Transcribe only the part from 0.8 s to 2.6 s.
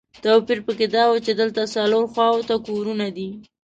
دا و چې دلته څلورو خواوو ته